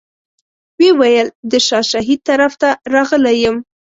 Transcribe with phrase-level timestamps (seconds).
[0.79, 3.57] ویې ویل د شاه شهید طرف ته راغلی یم.